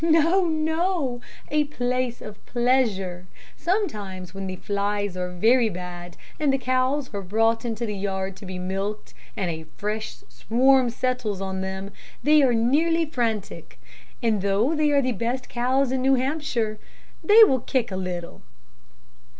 "No, 0.03 0.47
no; 0.47 1.21
a 1.51 1.65
place 1.65 2.21
of 2.23 2.43
pleasure. 2.47 3.27
Sometimes 3.55 4.33
when 4.33 4.47
the 4.47 4.55
flies 4.55 5.15
are 5.15 5.29
very 5.31 5.69
bad 5.69 6.17
and 6.39 6.51
the 6.51 6.57
cows 6.57 7.13
are 7.13 7.21
brought 7.21 7.65
into 7.65 7.85
the 7.85 7.93
yard 7.95 8.35
to 8.37 8.47
be 8.47 8.57
milked 8.57 9.13
and 9.37 9.51
a 9.51 9.65
fresh 9.77 10.15
swarm 10.27 10.89
settles 10.89 11.39
on 11.39 11.61
them, 11.61 11.91
they 12.23 12.41
are 12.41 12.55
nearly 12.55 13.05
frantic; 13.05 13.79
and 14.23 14.41
though 14.41 14.73
they 14.73 14.89
are 14.91 15.03
the 15.03 15.11
best 15.11 15.47
cows 15.49 15.91
in 15.91 16.01
New 16.01 16.15
Hampshire, 16.15 16.79
they 17.23 17.43
will 17.43 17.59
kick 17.59 17.91
a 17.91 17.95
little. 17.95 18.41